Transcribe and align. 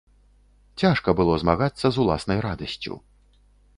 Цяжка 0.83 1.13
было 1.21 1.33
змагацца 1.43 1.83
з 1.89 1.97
уласнай 2.05 2.39
радасцю. 2.47 2.93